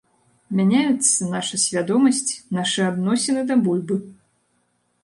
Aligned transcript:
Мяняюцца 0.59 1.27
наша 1.35 1.59
свядомасць, 1.65 2.33
нашы 2.61 2.81
адносіны 2.91 3.41
да 3.53 3.61
бульбы. 3.69 3.95